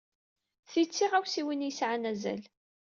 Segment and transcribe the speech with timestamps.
[0.71, 2.43] Ti d tiɣawsiwin ay yesɛan azal.